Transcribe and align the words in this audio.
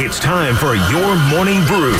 It's 0.00 0.20
time 0.20 0.54
for 0.54 0.76
your 0.76 1.16
morning 1.28 1.64
brew. 1.66 1.96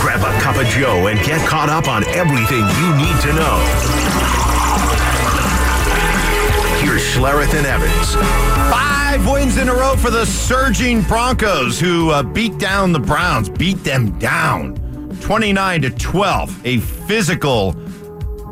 Grab 0.00 0.20
a 0.20 0.40
cup 0.40 0.56
of 0.56 0.66
Joe 0.68 1.08
and 1.08 1.20
get 1.20 1.46
caught 1.46 1.68
up 1.68 1.86
on 1.86 2.02
everything 2.08 2.60
you 2.60 2.96
need 2.96 3.20
to 3.20 3.32
know. 3.34 3.58
Here's 6.80 7.02
Schlereth 7.02 7.52
and 7.52 7.66
Evans. 7.66 8.14
Five 8.72 9.30
wins 9.30 9.58
in 9.58 9.68
a 9.68 9.74
row 9.74 9.96
for 9.96 10.10
the 10.10 10.24
surging 10.24 11.02
Broncos, 11.02 11.78
who 11.78 12.08
uh, 12.08 12.22
beat 12.22 12.56
down 12.56 12.90
the 12.90 12.98
Browns, 12.98 13.50
beat 13.50 13.84
them 13.84 14.18
down 14.18 14.74
29 15.20 15.82
to 15.82 15.90
12. 15.90 16.66
A 16.66 16.78
physical 16.78 17.74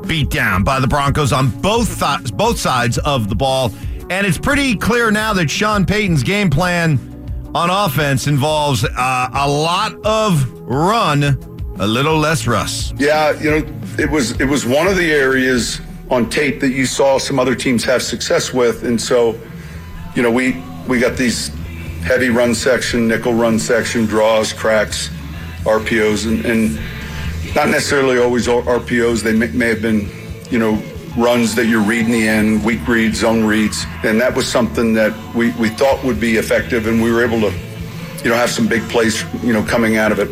beatdown 0.02 0.62
by 0.62 0.78
the 0.78 0.86
Broncos 0.86 1.32
on 1.32 1.48
both 1.62 1.98
th- 1.98 2.36
both 2.36 2.58
sides 2.58 2.98
of 2.98 3.30
the 3.30 3.34
ball. 3.34 3.72
And 4.10 4.26
it's 4.26 4.38
pretty 4.38 4.76
clear 4.76 5.10
now 5.10 5.32
that 5.32 5.48
Sean 5.50 5.86
Payton's 5.86 6.22
game 6.22 6.50
plan 6.50 7.09
on 7.54 7.70
offense 7.70 8.26
involves 8.26 8.84
uh, 8.84 9.30
a 9.32 9.48
lot 9.48 9.94
of 10.04 10.50
run, 10.60 11.24
a 11.78 11.86
little 11.86 12.16
less 12.16 12.46
Russ. 12.46 12.92
Yeah, 12.96 13.38
you 13.40 13.50
know, 13.50 13.78
it 13.98 14.10
was 14.10 14.40
it 14.40 14.46
was 14.46 14.64
one 14.64 14.86
of 14.86 14.96
the 14.96 15.10
areas 15.12 15.80
on 16.10 16.28
tape 16.28 16.60
that 16.60 16.70
you 16.70 16.86
saw 16.86 17.18
some 17.18 17.38
other 17.38 17.54
teams 17.54 17.84
have 17.84 18.02
success 18.02 18.52
with, 18.52 18.84
and 18.84 19.00
so, 19.00 19.38
you 20.14 20.22
know, 20.22 20.30
we 20.30 20.62
we 20.86 21.00
got 21.00 21.16
these 21.16 21.48
heavy 22.02 22.30
run 22.30 22.54
section, 22.54 23.08
nickel 23.08 23.34
run 23.34 23.58
section, 23.58 24.06
draws, 24.06 24.52
cracks, 24.52 25.08
RPOs, 25.64 26.26
and, 26.26 26.44
and 26.46 27.54
not 27.54 27.68
necessarily 27.68 28.18
always 28.18 28.46
RPOs. 28.46 29.22
They 29.22 29.32
may, 29.32 29.48
may 29.48 29.68
have 29.68 29.82
been, 29.82 30.08
you 30.50 30.58
know, 30.58 30.80
runs 31.16 31.54
that 31.56 31.66
you're 31.66 31.82
reading 31.82 32.12
the 32.12 32.26
end, 32.28 32.64
weak 32.64 32.86
reads, 32.86 33.18
zone 33.18 33.44
reads, 33.44 33.84
and 34.04 34.20
that 34.20 34.34
was 34.34 34.46
something 34.50 34.94
that 34.94 35.12
we, 35.34 35.50
we 35.52 35.68
thought 35.68 36.02
would 36.04 36.20
be 36.20 36.36
effective, 36.36 36.86
and 36.86 37.02
we 37.02 37.10
were 37.12 37.24
able 37.24 37.40
to, 37.40 37.52
you 38.22 38.30
know, 38.30 38.36
have 38.36 38.50
some 38.50 38.68
big 38.68 38.82
plays, 38.88 39.24
you 39.42 39.52
know, 39.52 39.62
coming 39.64 39.96
out 39.96 40.12
of 40.12 40.18
it. 40.18 40.30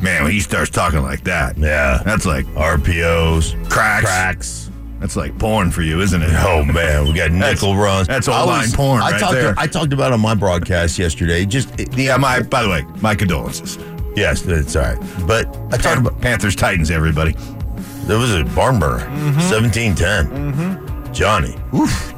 Man, 0.00 0.24
when 0.24 0.32
he 0.32 0.40
starts 0.40 0.70
talking 0.70 1.02
like 1.02 1.24
that, 1.24 1.56
Yeah. 1.58 2.02
that's 2.04 2.26
like 2.26 2.44
RPOs, 2.54 3.54
cracks. 3.70 4.04
cracks. 4.04 4.70
That's 5.00 5.16
like 5.16 5.36
porn 5.38 5.72
for 5.72 5.82
you, 5.82 6.00
isn't 6.00 6.22
it? 6.22 6.30
Oh 6.32 6.64
man, 6.64 7.06
we 7.08 7.12
got 7.14 7.32
nickel 7.32 7.76
runs. 7.76 8.06
that's 8.06 8.28
all 8.28 8.46
line 8.46 8.70
porn 8.70 9.02
I 9.02 9.10
right 9.12 9.20
talked. 9.20 9.32
there. 9.34 9.54
I 9.58 9.66
talked 9.66 9.92
about 9.92 10.12
it 10.12 10.14
on 10.14 10.20
my 10.20 10.34
broadcast 10.36 10.96
yesterday. 10.96 11.44
Just 11.44 11.76
the 11.76 11.88
Yeah, 11.96 12.16
my 12.18 12.40
by 12.42 12.62
the 12.62 12.68
way, 12.68 12.84
my 13.00 13.16
condolences. 13.16 13.78
yes, 14.14 14.46
it's 14.46 14.76
all 14.76 14.82
right. 14.82 14.98
But 15.26 15.48
I 15.72 15.76
talked 15.76 15.98
about 15.98 16.20
Panthers 16.20 16.54
Titans, 16.54 16.88
everybody. 16.92 17.34
There 18.06 18.18
was 18.18 18.34
a 18.34 18.44
barn 18.44 18.78
burner, 18.78 19.04
Mm-hmm. 19.06 19.40
seventeen 19.40 19.94
ten. 19.94 21.12
Johnny, 21.12 21.56
oof, 21.74 22.14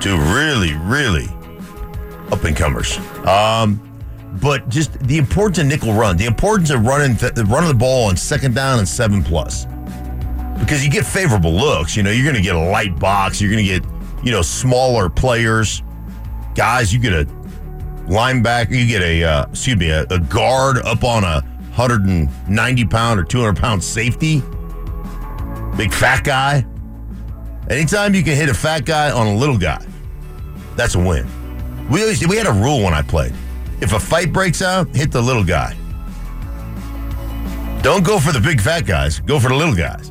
two 0.00 0.16
really, 0.34 0.74
really 0.74 1.26
up 2.32 2.44
and 2.44 2.56
comers. 2.56 2.98
Um, 3.26 3.80
but 4.42 4.68
just 4.68 4.98
the 5.00 5.16
importance 5.18 5.58
of 5.58 5.66
nickel 5.66 5.92
run, 5.94 6.16
the 6.16 6.26
importance 6.26 6.70
of 6.70 6.84
running 6.84 7.16
th- 7.16 7.34
the 7.34 7.44
running 7.46 7.68
the 7.68 7.74
ball 7.74 8.08
on 8.08 8.16
second 8.16 8.54
down 8.54 8.78
and 8.78 8.88
seven 8.88 9.22
plus, 9.22 9.66
because 10.58 10.84
you 10.84 10.90
get 10.90 11.06
favorable 11.06 11.52
looks. 11.52 11.96
You 11.96 12.02
know, 12.02 12.10
you're 12.10 12.24
going 12.24 12.36
to 12.36 12.42
get 12.42 12.54
a 12.56 12.58
light 12.70 12.98
box. 12.98 13.40
You're 13.40 13.50
going 13.50 13.64
to 13.64 13.70
get 13.80 13.84
you 14.24 14.32
know 14.32 14.42
smaller 14.42 15.08
players, 15.08 15.82
guys. 16.54 16.92
You 16.92 16.98
get 17.00 17.12
a 17.14 17.24
linebacker. 18.06 18.72
You 18.72 18.86
get 18.86 19.02
a 19.02 19.24
uh, 19.24 19.46
excuse 19.50 19.76
me 19.76 19.90
a, 19.90 20.02
a 20.10 20.18
guard 20.18 20.78
up 20.78 21.04
on 21.04 21.24
a 21.24 21.40
190 21.76 22.84
pound 22.86 23.18
or 23.20 23.24
200 23.24 23.56
pound 23.56 23.82
safety, 23.82 24.42
big 25.76 25.92
fat 25.92 26.24
guy. 26.24 26.64
Anytime 27.70 28.14
you 28.14 28.22
can 28.22 28.36
hit 28.36 28.48
a 28.48 28.54
fat 28.54 28.84
guy 28.84 29.10
on 29.10 29.26
a 29.26 29.34
little 29.34 29.56
guy, 29.58 29.84
that's 30.76 30.94
a 30.94 30.98
win. 30.98 31.26
We 31.90 32.02
always 32.02 32.26
we 32.26 32.36
had 32.36 32.46
a 32.46 32.52
rule 32.52 32.82
when 32.82 32.94
I 32.94 33.02
played. 33.02 33.32
If 33.80 33.92
a 33.92 34.00
fight 34.00 34.32
breaks 34.32 34.62
out, 34.62 34.88
hit 34.94 35.10
the 35.12 35.20
little 35.20 35.44
guy. 35.44 35.74
Don't 37.82 38.04
go 38.04 38.18
for 38.18 38.32
the 38.32 38.40
big 38.40 38.60
fat 38.60 38.86
guys. 38.86 39.20
Go 39.20 39.38
for 39.38 39.48
the 39.48 39.54
little 39.54 39.74
guys. 39.74 40.10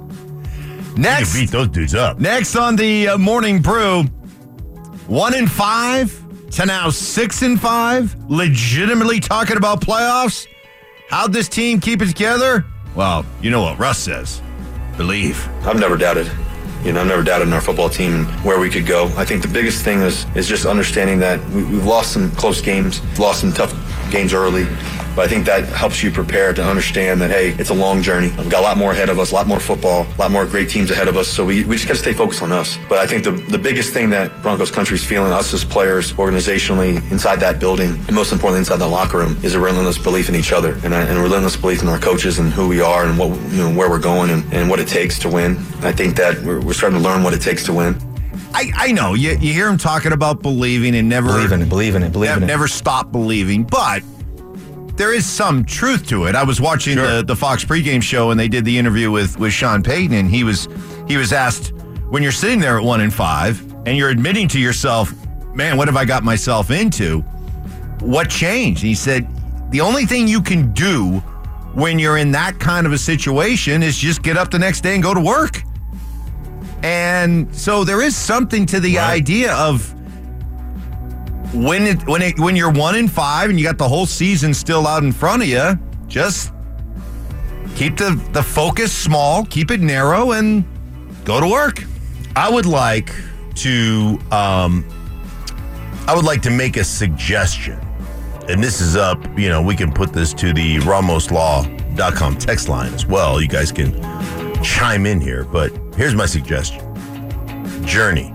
You 0.95 1.01
Next, 1.01 1.33
beat 1.33 1.49
those 1.49 1.69
dudes 1.69 1.95
up. 1.95 2.19
next 2.19 2.55
on 2.55 2.75
the 2.75 3.07
uh, 3.09 3.17
morning 3.17 3.59
brew, 3.61 4.03
one 5.07 5.33
in 5.33 5.47
five 5.47 6.15
to 6.51 6.65
now 6.67 6.91
six 6.91 7.41
and 7.41 7.59
five. 7.59 8.15
Legitimately 8.29 9.19
talking 9.19 9.57
about 9.57 9.81
playoffs. 9.81 10.45
How'd 11.09 11.33
this 11.33 11.49
team 11.49 11.79
keep 11.79 12.01
it 12.03 12.07
together? 12.07 12.63
Well, 12.95 13.25
you 13.41 13.49
know 13.49 13.61
what 13.63 13.79
Russ 13.79 13.97
says. 13.97 14.39
Believe. 14.97 15.47
I've 15.65 15.79
never 15.79 15.97
doubted. 15.97 16.31
You 16.83 16.91
know, 16.91 17.01
I've 17.01 17.07
never 17.07 17.23
doubted 17.23 17.47
in 17.47 17.53
our 17.53 17.61
football 17.61 17.89
team 17.89 18.13
and 18.13 18.25
where 18.43 18.59
we 18.59 18.69
could 18.69 18.85
go. 18.85 19.05
I 19.15 19.25
think 19.25 19.41
the 19.41 19.47
biggest 19.47 19.83
thing 19.83 20.01
is 20.01 20.25
is 20.35 20.47
just 20.47 20.65
understanding 20.65 21.19
that 21.19 21.43
we, 21.49 21.63
we've 21.63 21.85
lost 21.85 22.11
some 22.11 22.29
close 22.31 22.61
games, 22.61 23.01
lost 23.17 23.41
some 23.41 23.53
tough 23.53 23.73
games 24.11 24.33
early, 24.33 24.65
but 25.15 25.25
I 25.25 25.27
think 25.27 25.45
that 25.45 25.65
helps 25.65 26.01
you 26.03 26.11
prepare 26.11 26.53
to 26.53 26.63
understand 26.63 27.21
that 27.21 27.29
hey, 27.29 27.49
it's 27.59 27.69
a 27.69 27.73
long 27.73 28.01
journey. 28.01 28.29
We've 28.37 28.49
got 28.49 28.61
a 28.61 28.63
lot 28.63 28.77
more 28.77 28.91
ahead 28.91 29.09
of 29.09 29.19
us, 29.19 29.31
a 29.31 29.35
lot 29.35 29.47
more 29.47 29.59
football, 29.59 30.05
a 30.05 30.17
lot 30.17 30.31
more 30.31 30.45
great 30.45 30.69
teams 30.69 30.91
ahead 30.91 31.07
of 31.07 31.17
us. 31.17 31.27
So 31.27 31.45
we, 31.45 31.63
we 31.65 31.75
just 31.75 31.87
got 31.87 31.95
to 31.95 31.99
stay 31.99 32.13
focused 32.13 32.41
on 32.41 32.51
us. 32.51 32.77
But 32.89 32.99
I 32.99 33.07
think 33.07 33.23
the 33.23 33.31
the 33.31 33.57
biggest 33.57 33.93
thing 33.93 34.09
that 34.11 34.41
Broncos 34.41 34.71
country 34.71 34.95
is 34.95 35.03
feeling, 35.03 35.31
us 35.31 35.53
as 35.53 35.63
players, 35.63 36.13
organizationally, 36.13 36.95
inside 37.11 37.39
that 37.41 37.59
building, 37.59 37.91
and 37.91 38.13
most 38.13 38.31
importantly 38.31 38.59
inside 38.59 38.77
the 38.77 38.87
locker 38.87 39.19
room, 39.19 39.37
is 39.43 39.53
a 39.55 39.59
relentless 39.59 39.97
belief 39.97 40.29
in 40.29 40.35
each 40.35 40.51
other 40.51 40.73
and 40.83 40.93
a, 40.93 40.97
and 40.97 41.17
a 41.17 41.21
relentless 41.21 41.55
belief 41.55 41.81
in 41.81 41.87
our 41.87 41.99
coaches 41.99 42.39
and 42.39 42.51
who 42.51 42.67
we 42.67 42.81
are 42.81 43.05
and 43.05 43.17
what 43.17 43.29
you 43.51 43.57
know 43.57 43.73
where 43.73 43.89
we're 43.89 43.99
going 43.99 44.29
and, 44.29 44.53
and 44.53 44.69
what 44.69 44.79
it 44.79 44.87
takes 44.87 45.19
to 45.19 45.29
win. 45.29 45.57
I 45.81 45.91
think 45.91 46.15
that 46.17 46.41
we're, 46.41 46.59
we're 46.61 46.73
starting 46.73 46.97
to 46.99 47.03
learn 47.03 47.23
what 47.23 47.33
it 47.33 47.41
takes 47.41 47.63
to 47.65 47.73
win. 47.73 47.95
I, 48.55 48.71
I 48.75 48.91
know 48.91 49.15
you, 49.15 49.31
you 49.31 49.51
hear 49.51 49.67
him 49.67 49.79
talking 49.79 50.11
about 50.11 50.43
believing 50.43 50.95
and 50.95 51.09
never 51.09 51.29
Believe 51.29 51.51
in 51.51 51.61
it, 51.63 51.69
believe 51.69 51.95
in 51.95 52.03
it, 52.03 52.11
believe 52.11 52.29
never, 52.29 52.43
it. 52.43 52.47
never 52.47 52.67
stop 52.67 53.11
believing, 53.11 53.63
but 53.63 54.03
there 54.95 55.13
is 55.13 55.25
some 55.25 55.65
truth 55.65 56.05
to 56.07 56.25
it. 56.25 56.35
I 56.35 56.43
was 56.43 56.61
watching 56.61 56.95
the, 56.95 57.23
the 57.25 57.35
Fox 57.35 57.65
pregame 57.65 58.01
show 58.01 58.31
and 58.31 58.39
they 58.39 58.47
did 58.47 58.63
the 58.63 58.77
interview 58.77 59.09
with, 59.09 59.39
with 59.39 59.51
Sean 59.51 59.81
Payton 59.81 60.13
and 60.13 60.29
he 60.29 60.43
was 60.43 60.67
he 61.07 61.17
was 61.17 61.33
asked 61.33 61.73
when 62.09 62.21
you're 62.21 62.31
sitting 62.31 62.59
there 62.59 62.77
at 62.77 62.83
one 62.83 63.01
and 63.01 63.13
five 63.13 63.61
and 63.85 63.97
you're 63.97 64.09
admitting 64.09 64.47
to 64.49 64.59
yourself, 64.59 65.13
man, 65.55 65.77
what 65.77 65.87
have 65.87 65.97
I 65.97 66.05
got 66.05 66.23
myself 66.23 66.71
into? 66.71 67.21
What 67.99 68.29
changed? 68.29 68.83
And 68.83 68.89
he 68.89 68.95
said, 68.95 69.27
the 69.71 69.81
only 69.81 70.05
thing 70.05 70.27
you 70.27 70.41
can 70.41 70.71
do 70.73 71.19
when 71.73 71.97
you're 71.97 72.17
in 72.17 72.31
that 72.31 72.59
kind 72.59 72.85
of 72.85 72.93
a 72.93 72.97
situation 72.97 73.81
is 73.81 73.97
just 73.97 74.21
get 74.21 74.37
up 74.37 74.51
the 74.51 74.59
next 74.59 74.81
day 74.81 74.93
and 74.93 75.01
go 75.01 75.13
to 75.13 75.19
work. 75.19 75.63
And 76.83 77.53
so 77.55 77.83
there 77.83 78.01
is 78.01 78.15
something 78.15 78.65
to 78.67 78.79
the 78.79 78.99
idea 78.99 79.53
of 79.55 79.93
when 81.53 81.83
it 81.83 82.05
when 82.07 82.21
it 82.21 82.39
when 82.39 82.55
you're 82.55 82.71
one 82.71 82.95
in 82.95 83.07
five 83.07 83.49
and 83.49 83.59
you 83.59 83.65
got 83.65 83.77
the 83.77 83.87
whole 83.87 84.05
season 84.05 84.53
still 84.53 84.87
out 84.87 85.03
in 85.03 85.11
front 85.11 85.43
of 85.43 85.47
you, 85.47 85.77
just 86.07 86.51
keep 87.75 87.97
the 87.97 88.19
the 88.33 88.41
focus 88.41 88.91
small, 88.91 89.45
keep 89.45 89.71
it 89.71 89.79
narrow, 89.79 90.31
and 90.31 90.65
go 91.23 91.39
to 91.39 91.47
work. 91.47 91.83
I 92.35 92.49
would 92.49 92.65
like 92.65 93.13
to 93.55 94.19
um 94.31 94.83
I 96.07 96.15
would 96.15 96.25
like 96.25 96.41
to 96.43 96.49
make 96.49 96.77
a 96.77 96.83
suggestion. 96.83 97.79
And 98.49 98.61
this 98.61 98.81
is 98.81 98.97
up, 98.97 99.19
you 99.39 99.47
know, 99.47 99.61
we 99.61 99.75
can 99.75 99.93
put 99.93 100.11
this 100.11 100.33
to 100.33 100.51
the 100.51 100.77
ramoslaw.com 100.79 102.37
text 102.37 102.67
line 102.67 102.93
as 102.93 103.05
well. 103.05 103.41
You 103.41 103.47
guys 103.47 103.71
can 103.71 103.93
chime 104.61 105.05
in 105.05 105.21
here, 105.21 105.45
but 105.45 105.71
here's 105.95 106.15
my 106.15 106.25
suggestion. 106.25 106.81
Journey. 107.85 108.33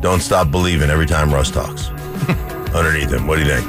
Don't 0.00 0.20
stop 0.20 0.50
believing 0.50 0.90
every 0.90 1.06
time 1.06 1.32
Russ 1.32 1.50
talks. 1.50 1.90
Underneath 2.74 3.12
him. 3.12 3.26
What 3.26 3.36
do 3.36 3.44
you 3.44 3.48
think? 3.60 3.68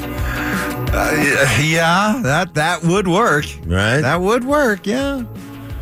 yeah, 1.71 2.19
that 2.23 2.53
that 2.55 2.83
would 2.83 3.07
work. 3.07 3.45
Right? 3.65 4.01
That 4.01 4.19
would 4.21 4.43
work. 4.43 4.85
Yeah. 4.85 5.23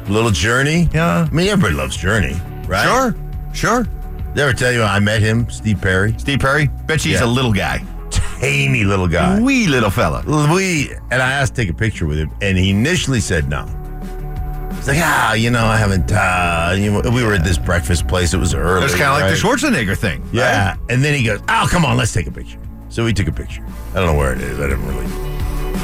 Little 0.08 0.32
Journey. 0.32 0.90
Yeah. 0.94 1.28
I 1.30 1.34
mean, 1.34 1.48
everybody 1.48 1.76
loves 1.76 1.98
Journey, 1.98 2.36
right? 2.68 2.84
Sure. 2.84 3.16
Sure. 3.54 3.84
Did 4.34 4.40
I 4.40 4.50
ever 4.50 4.54
tell 4.54 4.72
you 4.72 4.84
I 4.84 5.00
met 5.00 5.22
him, 5.22 5.50
Steve 5.50 5.82
Perry? 5.82 6.14
Steve 6.18 6.40
Perry. 6.40 6.68
Bet 6.86 7.04
you 7.06 7.12
he's 7.12 7.22
Yeah. 7.22 7.26
a 7.26 7.28
little 7.28 7.54
guy. 7.54 7.84
Tiny 8.12 8.84
little 8.84 9.08
guy. 9.08 9.40
Wee 9.40 9.68
little 9.68 9.90
fella. 9.90 10.24
Wee. 10.54 10.92
and 11.12 11.22
I 11.22 11.32
asked 11.32 11.56
to 11.56 11.62
take 11.62 11.70
a 11.70 11.74
picture 11.74 12.06
with 12.06 12.18
him, 12.20 12.30
and 12.42 12.58
he 12.58 12.70
initially 12.70 13.20
said 13.20 13.50
no. 13.50 13.66
He's 14.76 14.88
like, 14.88 15.00
ah, 15.02 15.34
you 15.34 15.50
know, 15.50 15.66
I 15.66 15.76
haven't. 15.78 16.12
Uh, 16.12 16.76
you 16.78 16.92
know, 16.92 17.10
we 17.10 17.24
were 17.24 17.34
at 17.34 17.44
this 17.44 17.58
breakfast 17.58 18.08
place. 18.08 18.34
It 18.34 18.38
was 18.38 18.54
early. 18.54 18.86
It's 18.86 18.94
kind 18.96 19.12
of 19.12 19.20
like 19.20 19.32
the 19.32 19.36
Schwarzenegger 19.36 19.98
thing. 19.98 20.24
Yeah, 20.32 20.70
right? 20.72 20.80
and 20.90 21.04
then 21.04 21.16
he 21.16 21.24
goes, 21.24 21.40
"Oh, 21.50 21.68
come 21.70 21.84
on, 21.84 21.98
let's 21.98 22.14
take 22.14 22.28
a 22.28 22.32
picture." 22.32 22.60
So 22.90 23.04
we 23.06 23.14
took 23.14 23.28
a 23.28 23.32
picture. 23.32 23.64
I 23.92 23.96
don't 23.96 24.06
know 24.08 24.16
where 24.18 24.34
it 24.34 24.42
is. 24.42 24.60
I 24.60 24.68
didn't 24.68 24.86
really. 24.88 25.06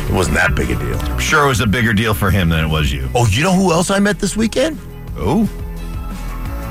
It 0.09 0.11
wasn't 0.13 0.35
that 0.35 0.55
big 0.55 0.69
a 0.71 0.75
deal. 0.79 0.97
I'm 0.99 1.19
sure 1.19 1.45
it 1.45 1.47
was 1.47 1.59
a 1.61 1.67
bigger 1.67 1.93
deal 1.93 2.13
for 2.13 2.29
him 2.31 2.49
than 2.49 2.63
it 2.65 2.67
was 2.67 2.91
you. 2.91 3.09
Oh, 3.15 3.25
you 3.27 3.43
know 3.43 3.53
who 3.53 3.71
else 3.71 3.89
I 3.89 3.99
met 3.99 4.19
this 4.19 4.35
weekend? 4.35 4.79
Oh. 5.17 5.49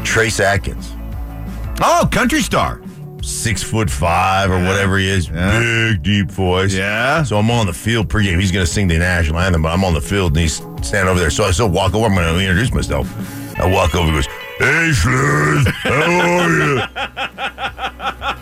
Trace 0.05 0.41
Atkins, 0.41 0.93
Oh, 1.81 2.09
country 2.11 2.43
star. 2.43 2.81
six 3.23 3.63
foot 3.63 3.89
five 3.89 4.51
or 4.51 4.59
whatever 4.65 4.99
he 4.99 5.09
is, 5.09 5.29
Yeah. 5.29 5.61
big 5.61 6.03
deep 6.03 6.31
voice. 6.31 6.75
Yeah. 6.75 7.23
So 7.23 7.39
I'm 7.39 7.51
on 7.53 7.67
the 7.67 7.73
field 7.73 8.09
pregame. 8.09 8.41
He's 8.41 8.51
going 8.51 8.67
to 8.67 8.71
sing 8.71 8.89
the 8.89 8.99
national 8.99 9.39
anthem, 9.39 9.63
but 9.63 9.69
I'm 9.71 9.85
on 9.85 9.95
the 9.95 10.01
field 10.01 10.33
and 10.33 10.41
he's 10.41 10.57
standing 10.83 11.09
over 11.09 11.21
there. 11.21 11.31
So 11.31 11.45
I 11.45 11.53
still 11.53 11.69
walk 11.69 11.95
over. 11.95 12.07
I'm 12.07 12.15
going 12.15 12.27
to 12.35 12.41
introduce 12.41 12.75
myself. 12.75 13.09
I 13.61 13.71
walk 13.73 13.95
over. 13.95 14.09
He 14.09 14.13
goes, 14.15 14.27
Hey, 14.63 14.93
Slurs, 14.93 15.67
how 15.67 16.41
are 16.41 16.51
you? 16.51 16.77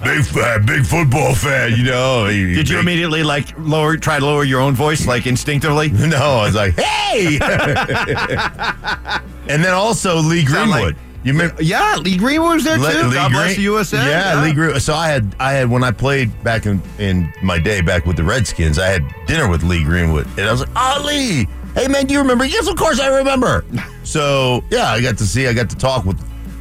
Big 0.04 0.24
fan, 0.24 0.66
big 0.66 0.84
football 0.84 1.34
fan, 1.34 1.72
you 1.76 1.84
know. 1.84 2.26
Did 2.28 2.68
you 2.68 2.76
big- 2.76 2.84
immediately 2.84 3.22
like 3.22 3.46
lower, 3.58 3.96
try 3.96 4.18
to 4.18 4.24
lower 4.24 4.44
your 4.44 4.60
own 4.60 4.74
voice, 4.74 5.06
like 5.06 5.26
instinctively? 5.26 5.88
No, 6.10 6.16
I 6.16 6.44
was 6.46 6.54
like, 6.54 6.78
hey! 6.78 7.38
and 9.48 9.64
then 9.64 9.72
also 9.72 10.16
Lee 10.16 10.44
Sound 10.44 10.70
like- 10.70 10.82
Greenwood. 10.82 10.96
you 11.24 11.32
remember? 11.32 11.62
Yeah, 11.62 11.96
Lee 11.96 12.16
Greenwood 12.18 12.54
was 12.56 12.64
there 12.64 12.76
too. 12.76 12.82
Lee 12.82 13.14
God 13.14 13.32
bless 13.32 13.56
the 13.56 13.62
USA. 13.62 13.96
Yeah, 14.08 14.42
Lee 14.42 14.52
Greenwood. 14.52 14.82
So 14.82 14.94
I 14.94 15.08
had, 15.08 15.34
I 15.40 15.52
had 15.52 15.70
when 15.70 15.82
I 15.84 15.90
played 15.90 16.30
back 16.44 16.66
in 16.66 16.82
in 16.98 17.32
my 17.42 17.58
day 17.58 17.80
back 17.80 18.04
with 18.06 18.16
the 18.16 18.24
Redskins, 18.24 18.78
I 18.78 18.88
had 18.88 19.02
dinner 19.26 19.48
with 19.48 19.62
Lee 19.62 19.84
Greenwood, 19.84 20.26
and 20.38 20.48
I 20.48 20.52
was 20.52 20.60
like, 20.60 20.70
"Oh, 20.76 21.02
Lee, 21.06 21.46
hey 21.74 21.88
man, 21.88 22.06
do 22.06 22.14
you 22.14 22.20
remember?" 22.20 22.44
Yes, 22.44 22.68
of 22.68 22.76
course 22.76 23.00
I 23.00 23.08
remember. 23.18 23.64
so 24.04 24.62
yeah, 24.70 24.90
I 24.90 25.00
got 25.00 25.18
to 25.18 25.26
see, 25.26 25.46
I 25.46 25.52
got 25.52 25.70
to 25.70 25.76
talk 25.76 26.04
with 26.04 26.18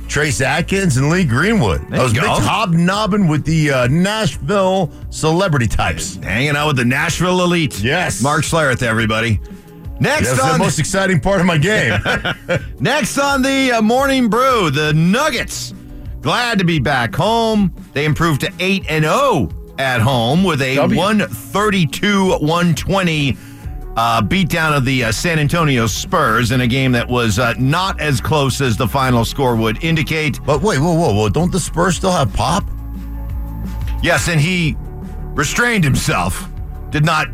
Trace 0.09 0.41
Atkins 0.41 0.97
and 0.97 1.09
Lee 1.09 1.23
Greenwood. 1.23 1.87
There 1.89 1.99
I 1.99 2.03
was 2.03 2.13
you 2.13 2.21
big 2.21 2.29
go. 2.29 2.39
hobnobbing 2.39 3.27
with 3.27 3.45
the 3.45 3.71
uh, 3.71 3.87
Nashville 3.87 4.91
celebrity 5.11 5.67
types. 5.67 6.15
Hanging 6.15 6.55
out 6.55 6.67
with 6.67 6.77
the 6.77 6.85
Nashville 6.85 7.41
elite. 7.43 7.79
Yes. 7.79 8.21
Mark 8.21 8.43
Schlereth, 8.43 8.81
everybody. 8.81 9.39
Next 9.99 10.35
That's 10.35 10.53
the 10.53 10.57
most 10.57 10.79
exciting 10.79 11.19
part 11.19 11.41
of 11.41 11.45
my 11.45 11.57
game. 11.57 11.93
Next 12.79 13.17
on 13.17 13.41
the 13.41 13.73
uh, 13.73 13.81
morning 13.81 14.29
brew, 14.29 14.71
the 14.71 14.93
Nuggets. 14.93 15.73
Glad 16.21 16.57
to 16.59 16.65
be 16.65 16.79
back 16.79 17.13
home. 17.13 17.73
They 17.93 18.05
improved 18.05 18.41
to 18.41 18.51
8 18.59 18.85
and 18.89 19.03
0 19.03 19.49
at 19.77 20.01
home 20.01 20.43
with 20.43 20.61
a 20.61 20.75
W. 20.75 20.97
132 20.97 22.29
120 22.29 23.37
uh, 23.99 24.21
beatdown 24.21 24.77
of 24.77 24.85
the 24.85 25.03
uh, 25.03 25.11
San 25.11 25.39
Antonio 25.39 25.85
Spurs 25.85 26.51
in 26.51 26.61
a 26.61 26.67
game 26.67 26.93
that 26.93 27.05
was 27.05 27.37
uh, 27.37 27.53
not 27.59 27.99
as 27.99 28.21
close 28.21 28.61
as 28.61 28.77
the 28.77 28.87
final 28.87 29.25
score 29.25 29.57
would 29.57 29.83
indicate. 29.83 30.39
but 30.45 30.61
wait, 30.61 30.79
whoa, 30.79 30.93
whoa, 30.93 31.13
whoa! 31.13 31.27
Don't 31.27 31.51
the 31.51 31.59
Spurs 31.59 31.97
still 31.97 32.11
have 32.13 32.31
Pop? 32.33 32.63
Yes, 34.01 34.29
and 34.29 34.39
he 34.39 34.77
restrained 35.33 35.83
himself, 35.83 36.47
did 36.91 37.03
not 37.03 37.27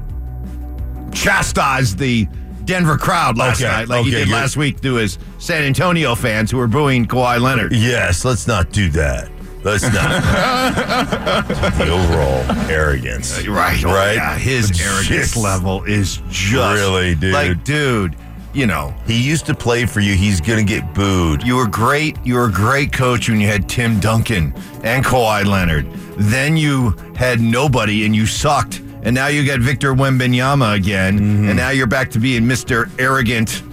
chastise 1.13 1.95
the 1.95 2.25
Denver 2.63 2.97
crowd 2.97 3.37
last 3.37 3.61
Okay, 3.61 3.71
night 3.71 3.87
like 3.87 4.05
he 4.05 4.09
did 4.11 4.29
last 4.29 4.57
week 4.57 4.81
to 4.81 4.95
his 4.95 5.19
San 5.37 5.61
Antonio 5.63 6.15
fans 6.15 6.49
who 6.49 6.57
were 6.57 6.67
booing 6.67 7.05
Kawhi 7.05 7.39
Leonard. 7.39 7.73
Yes, 7.73 8.25
let's 8.25 8.47
not 8.47 8.71
do 8.71 8.89
that. 8.89 9.29
Let's 9.65 9.81
not. 9.81 10.21
the 11.77 11.89
overall 11.89 12.69
arrogance. 12.69 13.47
Right, 13.47 13.83
oh, 13.83 13.91
Right? 13.91 14.13
Yeah, 14.13 14.37
his 14.37 14.79
arrogance 14.79 15.35
level 15.35 15.83
is 15.85 16.21
just 16.29 16.79
Really, 16.79 17.15
dude. 17.15 17.33
Like, 17.33 17.63
dude, 17.63 18.15
you 18.53 18.67
know, 18.67 18.93
He 19.07 19.19
used 19.19 19.47
to 19.47 19.55
play 19.55 19.87
for 19.87 20.01
you. 20.01 20.13
He's 20.13 20.39
gonna 20.39 20.63
get 20.63 20.93
booed. 20.93 21.41
you 21.41 21.55
were 21.55 21.67
great. 21.67 22.15
You 22.23 22.35
were 22.35 22.45
a 22.45 22.51
great 22.51 22.93
coach 22.93 23.27
when 23.27 23.41
you 23.41 23.47
had 23.47 23.67
Tim 23.67 23.99
Duncan 23.99 24.53
and 24.83 25.03
Kawhi 25.03 25.43
Leonard. 25.45 25.91
Then 26.15 26.55
you 26.55 26.91
had 27.15 27.41
nobody 27.41 28.05
and 28.05 28.15
you 28.15 28.27
sucked. 28.27 28.81
And 29.01 29.15
now 29.15 29.27
you 29.27 29.47
got 29.47 29.61
Victor 29.61 29.95
Wembanyama 29.95 30.75
again. 30.75 31.19
Mm-hmm. 31.19 31.47
And 31.49 31.57
now 31.57 31.71
you're 31.71 31.87
back 31.87 32.11
to 32.11 32.19
being 32.19 32.43
Mr. 32.43 32.87
Arrogant. 32.99 33.63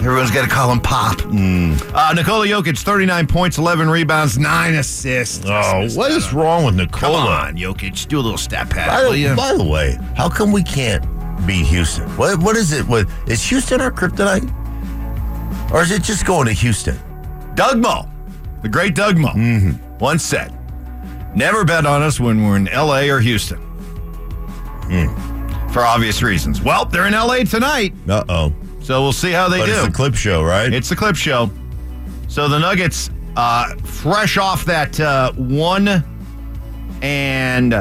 Everyone's 0.00 0.30
got 0.30 0.44
to 0.44 0.50
call 0.50 0.72
him 0.72 0.80
Pop. 0.80 1.18
Mm. 1.18 1.92
Uh, 1.94 2.12
Nikola 2.14 2.46
Jokic, 2.46 2.78
39 2.78 3.26
points, 3.26 3.58
11 3.58 3.90
rebounds, 3.90 4.38
9 4.38 4.74
assists. 4.74 5.44
Oh, 5.46 5.86
what 5.94 6.10
is 6.10 6.32
wrong 6.32 6.64
with 6.64 6.90
Come 6.90 7.12
on, 7.14 7.56
Jokic. 7.56 8.08
Do 8.08 8.18
a 8.18 8.22
little 8.22 8.38
stat 8.38 8.70
pad, 8.70 8.88
By 8.88 9.14
the, 9.14 9.34
by 9.36 9.52
the 9.54 9.64
way, 9.64 9.98
how 10.16 10.28
come 10.30 10.52
we 10.52 10.62
can't 10.62 11.04
beat 11.46 11.66
Houston? 11.66 12.08
What 12.16 12.38
what 12.40 12.56
is 12.56 12.72
it? 12.72 12.86
What 12.86 13.06
is 13.26 13.42
Houston 13.48 13.80
our 13.82 13.90
kryptonite? 13.90 14.50
Or 15.70 15.82
is 15.82 15.90
it 15.90 16.02
just 16.02 16.24
going 16.26 16.46
to 16.46 16.52
Houston? 16.52 16.98
Doug 17.54 17.78
Moe, 17.78 18.08
the 18.62 18.68
great 18.70 18.94
Doug 18.94 19.18
Moe, 19.18 19.28
Mm-hmm. 19.34 19.98
once 19.98 20.22
said, 20.22 20.52
never 21.36 21.62
bet 21.64 21.84
on 21.84 22.00
us 22.02 22.18
when 22.18 22.42
we're 22.46 22.56
in 22.56 22.64
LA 22.72 23.02
or 23.02 23.20
Houston. 23.20 23.58
Hmm. 24.88 25.68
For 25.72 25.84
obvious 25.84 26.22
reasons. 26.22 26.62
Well, 26.62 26.86
they're 26.86 27.06
in 27.06 27.12
LA 27.12 27.44
tonight, 27.44 27.92
Uh 28.08 28.24
oh. 28.28 28.52
So 28.80 29.00
we'll 29.02 29.12
see 29.12 29.30
how 29.32 29.48
they 29.48 29.58
But 29.58 29.66
do. 29.66 29.72
it's 29.72 29.86
a 29.86 29.90
clip 29.90 30.14
show, 30.14 30.42
right? 30.42 30.72
It's 30.72 30.88
the 30.88 30.96
clip 30.96 31.16
show. 31.16 31.50
So 32.28 32.48
the 32.48 32.58
Nuggets, 32.58 33.10
uh, 33.36 33.74
fresh 33.76 34.36
off 34.38 34.64
that 34.66 34.98
uh, 35.00 35.32
one 35.32 36.04
and 37.02 37.74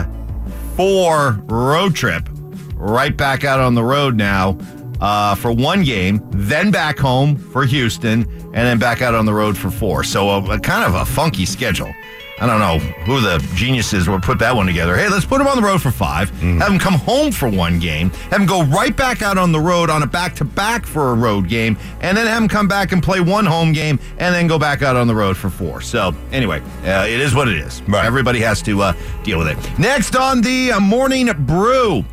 four 0.75 1.39
road 1.45 1.95
trip, 1.95 2.27
right 2.75 3.15
back 3.15 3.43
out 3.43 3.59
on 3.59 3.75
the 3.75 3.83
road 3.83 4.15
now 4.15 4.57
uh, 5.01 5.35
for 5.35 5.51
one 5.51 5.83
game, 5.83 6.21
then 6.31 6.71
back 6.71 6.97
home 6.97 7.35
for 7.35 7.65
Houston, 7.65 8.23
and 8.23 8.53
then 8.55 8.79
back 8.79 9.01
out 9.01 9.13
on 9.13 9.25
the 9.25 9.33
road 9.33 9.57
for 9.57 9.69
four. 9.69 10.03
So 10.03 10.29
a, 10.29 10.55
a 10.55 10.59
kind 10.59 10.83
of 10.83 10.99
a 10.99 11.05
funky 11.05 11.45
schedule. 11.45 11.93
I 12.41 12.45
don't 12.45 12.59
know 12.59 12.79
who 13.03 13.19
the 13.19 13.37
geniuses 13.53 14.07
will 14.07 14.19
put 14.19 14.39
that 14.39 14.55
one 14.55 14.65
together. 14.65 14.95
Hey, 14.95 15.09
let's 15.09 15.25
put 15.25 15.39
them 15.39 15.47
on 15.47 15.57
the 15.57 15.63
road 15.63 15.81
for 15.81 15.91
5 15.91 16.29
Have 16.29 16.69
them 16.69 16.79
come 16.79 16.93
home 16.93 17.31
for 17.31 17.49
one 17.49 17.79
game. 17.79 18.09
Have 18.09 18.39
them 18.39 18.45
go 18.45 18.63
right 18.63 18.95
back 18.95 19.21
out 19.21 19.37
on 19.37 19.51
the 19.51 19.59
road 19.59 19.89
on 19.89 20.03
a 20.03 20.07
back 20.07 20.35
to 20.35 20.45
back 20.45 20.85
for 20.85 21.11
a 21.11 21.13
road 21.15 21.49
game, 21.49 21.77
and 22.01 22.15
then 22.15 22.27
have 22.27 22.39
them 22.39 22.47
come 22.47 22.67
back 22.67 22.91
and 22.93 23.03
play 23.03 23.19
one 23.19 23.45
home 23.45 23.73
game, 23.73 23.99
and 24.19 24.33
then 24.33 24.47
go 24.47 24.57
back 24.57 24.81
out 24.81 24.95
on 24.95 25.07
the 25.07 25.15
road 25.15 25.35
for 25.35 25.49
four. 25.49 25.81
So 25.81 26.15
anyway, 26.31 26.61
uh, 26.83 27.05
it 27.07 27.19
is 27.19 27.35
what 27.35 27.47
it 27.49 27.57
is. 27.57 27.81
Right. 27.83 28.05
Everybody 28.05 28.39
has 28.39 28.61
to 28.63 28.81
uh, 28.81 28.93
deal 29.23 29.37
with 29.39 29.47
it. 29.47 29.79
Next 29.79 30.15
on 30.15 30.41
the 30.41 30.71
uh, 30.73 30.79
morning 30.79 31.29
brew, 31.39 32.05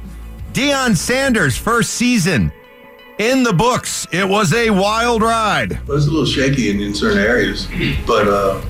Deion 0.53 0.97
Sanders' 0.97 1.57
first 1.57 1.91
season 1.93 2.53
in 3.19 3.43
the 3.43 3.53
books. 3.53 4.07
It 4.13 4.29
was 4.29 4.53
a 4.53 4.71
wild 4.71 5.23
ride. 5.23 5.73
It 5.73 5.87
was 5.87 6.07
a 6.07 6.11
little 6.11 6.27
shaky 6.27 6.71
in, 6.71 6.81
in 6.81 6.95
certain 6.95 7.19
areas, 7.19 7.69
but 8.07 8.27
uh, 8.27 8.61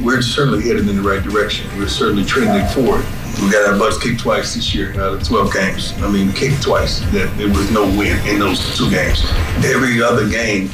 we're 0.00 0.22
certainly 0.22 0.62
headed 0.62 0.88
in 0.88 0.96
the 0.96 1.02
right 1.02 1.22
direction. 1.22 1.68
We're 1.78 1.88
certainly 1.88 2.24
trending 2.24 2.66
forward. 2.68 3.04
We 3.42 3.50
got 3.50 3.68
our 3.68 3.78
butts 3.78 4.02
kicked 4.02 4.20
twice 4.20 4.54
this 4.54 4.74
year 4.74 4.92
out 5.00 5.14
of 5.14 5.22
12 5.22 5.52
games. 5.52 5.92
I 5.98 6.10
mean, 6.10 6.32
kicked 6.32 6.62
twice. 6.62 7.00
That 7.12 7.32
there 7.36 7.48
was 7.48 7.70
no 7.70 7.82
win 7.84 8.18
in 8.26 8.38
those 8.38 8.76
two 8.76 8.90
games. 8.90 9.22
Every 9.64 10.02
other 10.02 10.28
game, 10.28 10.70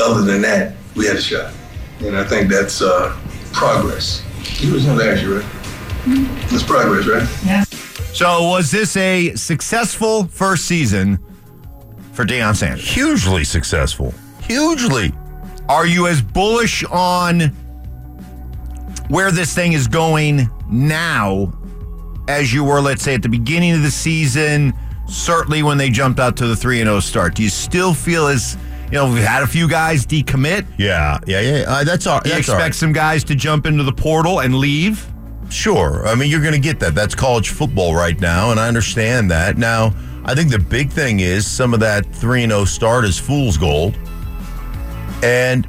other 0.00 0.22
than 0.22 0.42
that, 0.42 0.74
we 0.94 1.06
had 1.06 1.16
a 1.16 1.20
shot, 1.20 1.54
and 2.00 2.16
I 2.16 2.24
think 2.24 2.50
that's 2.50 2.82
uh, 2.82 3.16
progress. 3.52 4.22
You 4.60 4.72
was 4.74 4.84
gonna 4.84 5.04
ask 5.04 5.22
you, 5.22 5.38
right? 5.38 5.46
That's 6.50 6.62
progress, 6.62 7.06
right? 7.06 7.28
Yeah. 7.46 7.64
So, 8.12 8.48
was 8.48 8.70
this 8.70 8.96
a 8.96 9.34
successful 9.36 10.24
first 10.24 10.66
season 10.66 11.18
for 12.12 12.24
Deion 12.24 12.54
Sanders? 12.54 12.86
Hugely 12.86 13.44
successful. 13.44 14.12
Hugely. 14.42 15.12
Are 15.68 15.86
you 15.86 16.08
as 16.08 16.20
bullish 16.20 16.84
on 16.84 17.56
where 19.08 19.30
this 19.30 19.54
thing 19.54 19.72
is 19.72 19.88
going 19.88 20.50
now 20.68 21.52
as 22.28 22.52
you 22.52 22.64
were, 22.64 22.80
let's 22.80 23.02
say, 23.02 23.14
at 23.14 23.22
the 23.22 23.28
beginning 23.28 23.72
of 23.72 23.82
the 23.82 23.90
season? 23.90 24.72
Certainly 25.06 25.62
when 25.62 25.78
they 25.78 25.90
jumped 25.90 26.20
out 26.20 26.36
to 26.38 26.46
the 26.46 26.56
3 26.56 26.78
0 26.78 27.00
start. 27.00 27.34
Do 27.34 27.42
you 27.42 27.48
still 27.48 27.92
feel 27.92 28.28
as, 28.28 28.56
you 28.86 28.92
know, 28.92 29.12
we've 29.12 29.22
had 29.22 29.42
a 29.42 29.46
few 29.46 29.68
guys 29.68 30.06
decommit? 30.06 30.66
Yeah, 30.78 31.18
yeah, 31.26 31.40
yeah. 31.40 31.64
Uh, 31.66 31.84
that's 31.84 32.06
all. 32.06 32.20
Do 32.20 32.30
you 32.30 32.36
expect 32.36 32.60
right. 32.60 32.74
some 32.74 32.92
guys 32.92 33.24
to 33.24 33.34
jump 33.34 33.66
into 33.66 33.84
the 33.84 33.92
portal 33.92 34.40
and 34.40 34.54
leave? 34.54 35.06
Sure. 35.50 36.06
I 36.06 36.14
mean, 36.14 36.30
you're 36.30 36.40
going 36.40 36.54
to 36.54 36.60
get 36.60 36.80
that. 36.80 36.94
That's 36.94 37.14
college 37.14 37.50
football 37.50 37.94
right 37.94 38.18
now, 38.18 38.52
and 38.52 38.58
I 38.58 38.68
understand 38.68 39.30
that. 39.30 39.58
Now, 39.58 39.92
I 40.24 40.34
think 40.34 40.50
the 40.50 40.58
big 40.58 40.90
thing 40.90 41.20
is 41.20 41.46
some 41.46 41.74
of 41.74 41.80
that 41.80 42.06
3 42.14 42.46
0 42.46 42.64
start 42.64 43.04
is 43.04 43.18
fool's 43.18 43.58
gold. 43.58 43.98
And 45.22 45.68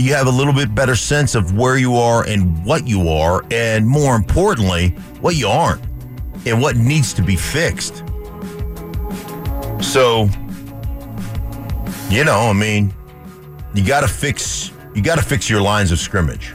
you 0.00 0.14
have 0.14 0.26
a 0.26 0.30
little 0.30 0.52
bit 0.52 0.74
better 0.74 0.96
sense 0.96 1.34
of 1.34 1.56
where 1.56 1.76
you 1.76 1.96
are 1.96 2.26
and 2.26 2.64
what 2.64 2.86
you 2.86 3.08
are, 3.08 3.44
and 3.50 3.86
more 3.86 4.16
importantly, 4.16 4.90
what 5.20 5.36
you 5.36 5.46
aren't 5.46 5.82
and 6.46 6.60
what 6.60 6.76
needs 6.76 7.12
to 7.14 7.22
be 7.22 7.36
fixed. 7.36 8.02
So, 9.80 10.28
you 12.08 12.24
know, 12.24 12.48
I 12.48 12.52
mean, 12.52 12.94
you 13.74 13.84
got 13.84 14.00
to 14.00 14.08
fix 14.08 14.72
you 14.94 15.02
got 15.02 15.16
to 15.16 15.24
fix 15.24 15.48
your 15.48 15.62
lines 15.62 15.92
of 15.92 15.98
scrimmage. 15.98 16.54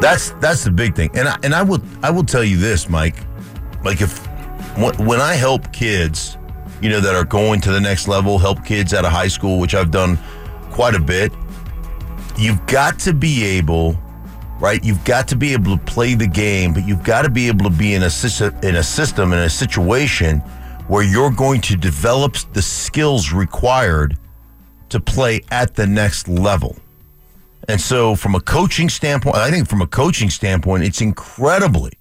That's 0.00 0.30
that's 0.40 0.64
the 0.64 0.70
big 0.70 0.94
thing, 0.94 1.10
and 1.14 1.28
I, 1.28 1.38
and 1.42 1.54
I 1.54 1.62
will 1.62 1.80
I 2.02 2.10
will 2.10 2.24
tell 2.24 2.44
you 2.44 2.56
this, 2.56 2.88
Mike. 2.88 3.16
Like 3.84 4.00
if 4.00 4.26
when 4.98 5.20
I 5.20 5.34
help 5.34 5.72
kids, 5.72 6.38
you 6.80 6.88
know, 6.88 7.00
that 7.00 7.14
are 7.14 7.24
going 7.24 7.60
to 7.62 7.72
the 7.72 7.80
next 7.80 8.08
level, 8.08 8.38
help 8.38 8.64
kids 8.64 8.94
out 8.94 9.04
of 9.04 9.12
high 9.12 9.28
school, 9.28 9.58
which 9.58 9.74
I've 9.74 9.90
done 9.90 10.18
quite 10.70 10.94
a 10.94 11.00
bit. 11.00 11.32
You've 12.38 12.64
got 12.66 12.98
to 13.00 13.12
be 13.12 13.44
able, 13.44 13.98
right? 14.60 14.82
You've 14.82 15.04
got 15.04 15.28
to 15.28 15.36
be 15.36 15.52
able 15.52 15.76
to 15.76 15.84
play 15.84 16.14
the 16.14 16.26
game, 16.26 16.72
but 16.72 16.86
you've 16.86 17.04
got 17.04 17.22
to 17.22 17.30
be 17.30 17.48
able 17.48 17.64
to 17.68 17.76
be 17.76 17.94
in 17.94 18.04
a 18.04 18.10
system, 18.10 18.54
in 18.62 18.76
a 18.76 18.82
system, 18.82 19.32
in 19.32 19.40
a 19.40 19.50
situation 19.50 20.38
where 20.88 21.02
you're 21.02 21.30
going 21.30 21.60
to 21.60 21.76
develop 21.76 22.36
the 22.52 22.62
skills 22.62 23.32
required 23.32 24.18
to 24.88 25.00
play 25.00 25.40
at 25.50 25.74
the 25.74 25.86
next 25.86 26.28
level. 26.28 26.76
And 27.68 27.80
so, 27.80 28.16
from 28.16 28.34
a 28.34 28.40
coaching 28.40 28.88
standpoint, 28.88 29.36
I 29.36 29.50
think 29.50 29.68
from 29.68 29.82
a 29.82 29.86
coaching 29.86 30.30
standpoint, 30.30 30.82
it's 30.82 31.00
incredibly 31.00 31.92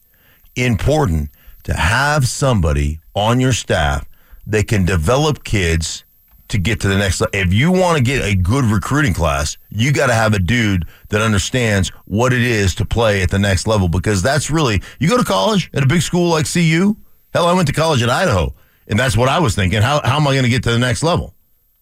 important 0.55 1.29
to 1.63 1.73
have 1.73 2.27
somebody 2.27 2.99
on 3.13 3.39
your 3.39 3.53
staff 3.53 4.07
that 4.47 4.67
can 4.67 4.85
develop 4.85 5.43
kids 5.43 6.05
to 6.49 6.57
get 6.57 6.79
to 6.81 6.87
the 6.87 6.97
next 6.97 7.21
level. 7.21 7.31
If 7.33 7.53
you 7.53 7.71
want 7.71 7.97
to 7.97 8.03
get 8.03 8.23
a 8.23 8.35
good 8.35 8.65
recruiting 8.65 9.13
class, 9.13 9.57
you 9.69 9.91
got 9.91 10.07
to 10.07 10.13
have 10.13 10.33
a 10.33 10.39
dude 10.39 10.85
that 11.09 11.21
understands 11.21 11.89
what 12.05 12.33
it 12.33 12.41
is 12.41 12.75
to 12.75 12.85
play 12.85 13.21
at 13.21 13.29
the 13.29 13.39
next 13.39 13.67
level 13.67 13.87
because 13.87 14.21
that's 14.21 14.51
really, 14.51 14.81
you 14.99 15.09
go 15.09 15.17
to 15.17 15.23
college 15.23 15.69
at 15.73 15.83
a 15.83 15.87
big 15.87 16.01
school 16.01 16.29
like 16.29 16.51
CU. 16.51 16.95
Hell, 17.33 17.45
I 17.45 17.53
went 17.53 17.67
to 17.67 17.73
college 17.73 18.01
at 18.01 18.09
Idaho, 18.09 18.53
and 18.87 18.99
that's 18.99 19.15
what 19.15 19.29
I 19.29 19.39
was 19.39 19.55
thinking. 19.55 19.81
How, 19.81 20.01
how 20.03 20.17
am 20.17 20.27
I 20.27 20.33
going 20.33 20.43
to 20.43 20.49
get 20.49 20.63
to 20.63 20.71
the 20.71 20.79
next 20.79 21.03
level? 21.03 21.35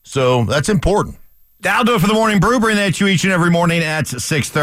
So 0.03 0.43
that's 0.43 0.69
important. 0.69 1.17
That'll 1.61 1.85
do 1.85 1.95
it 1.95 2.01
for 2.01 2.07
the 2.07 2.13
morning 2.13 2.39
brew. 2.39 2.59
Bring 2.59 2.75
that 2.75 2.95
to 2.95 3.05
you 3.05 3.11
each 3.11 3.23
and 3.23 3.33
every 3.33 3.49
morning 3.49 3.81
at 3.81 4.05
6.30. 4.05 4.57